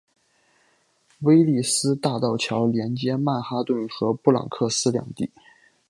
[1.19, 5.29] 威利斯大道桥连接曼哈顿和布朗克斯两地。